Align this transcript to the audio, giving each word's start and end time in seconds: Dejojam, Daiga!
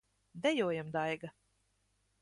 Dejojam, 0.45 0.89
Daiga! 0.89 1.31